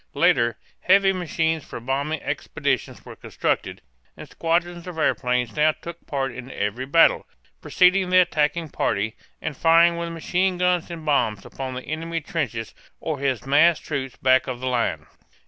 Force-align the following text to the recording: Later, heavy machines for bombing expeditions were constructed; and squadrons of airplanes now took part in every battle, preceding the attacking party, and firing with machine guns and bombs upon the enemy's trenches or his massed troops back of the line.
Later, 0.15 0.57
heavy 0.79 1.13
machines 1.13 1.63
for 1.63 1.79
bombing 1.79 2.23
expeditions 2.23 3.05
were 3.05 3.15
constructed; 3.15 3.81
and 4.17 4.27
squadrons 4.27 4.87
of 4.87 4.97
airplanes 4.97 5.55
now 5.55 5.73
took 5.73 6.07
part 6.07 6.31
in 6.31 6.49
every 6.51 6.87
battle, 6.87 7.27
preceding 7.61 8.09
the 8.09 8.17
attacking 8.17 8.69
party, 8.69 9.15
and 9.43 9.55
firing 9.55 9.97
with 9.97 10.09
machine 10.09 10.57
guns 10.57 10.89
and 10.89 11.05
bombs 11.05 11.45
upon 11.45 11.75
the 11.75 11.83
enemy's 11.83 12.25
trenches 12.25 12.73
or 12.99 13.19
his 13.19 13.45
massed 13.45 13.83
troops 13.85 14.15
back 14.15 14.47
of 14.47 14.59
the 14.59 14.65
line. 14.67 15.05